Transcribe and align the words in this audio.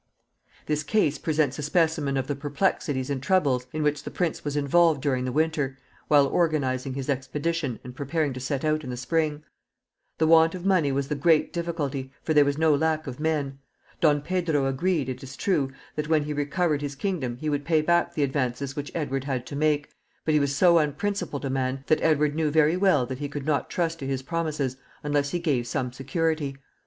This 0.65 0.81
case 0.81 1.19
presents 1.19 1.59
a 1.59 1.61
specimen 1.61 2.17
of 2.17 2.25
the 2.25 2.35
perplexities 2.35 3.11
and 3.11 3.21
troubles 3.21 3.67
in 3.71 3.83
which 3.83 4.01
the 4.01 4.09
prince 4.09 4.43
was 4.43 4.57
involved 4.57 4.99
during 4.99 5.25
the 5.25 5.31
winter, 5.31 5.77
while 6.07 6.25
organizing 6.25 6.95
his 6.95 7.07
expedition 7.07 7.79
and 7.83 7.95
preparing 7.95 8.33
to 8.33 8.39
set 8.39 8.65
out 8.65 8.83
in 8.83 8.89
the 8.89 8.97
spring. 8.97 9.43
The 10.17 10.25
want 10.25 10.55
of 10.55 10.65
money 10.65 10.91
was 10.91 11.07
the 11.07 11.13
great 11.13 11.53
difficulty, 11.53 12.11
for 12.23 12.33
there 12.33 12.43
was 12.45 12.57
no 12.57 12.73
lack 12.73 13.05
of 13.05 13.19
men. 13.19 13.59
Don 13.99 14.23
Pedro 14.23 14.65
agreed, 14.65 15.07
it 15.07 15.21
is 15.21 15.37
true, 15.37 15.71
that 15.95 16.09
when 16.09 16.23
he 16.23 16.33
recovered 16.33 16.81
his 16.81 16.95
kingdom 16.95 17.37
he 17.37 17.47
would 17.47 17.63
pay 17.63 17.83
back 17.83 18.15
the 18.15 18.23
advances 18.23 18.75
which 18.75 18.91
Edward 18.95 19.25
had 19.25 19.45
to 19.45 19.55
make, 19.55 19.91
but 20.25 20.33
he 20.33 20.39
was 20.39 20.55
so 20.55 20.79
unprincipled 20.79 21.45
a 21.45 21.49
man 21.51 21.83
that 21.85 22.01
Edward 22.01 22.33
knew 22.33 22.49
very 22.49 22.75
well 22.75 23.05
that 23.05 23.19
he 23.19 23.29
could 23.29 23.45
not 23.45 23.69
trust 23.69 23.99
to 23.99 24.07
his 24.07 24.23
promises 24.23 24.77
unless 25.03 25.29
he 25.29 25.37
gave 25.37 25.67
some 25.67 25.93
security. 25.93 26.57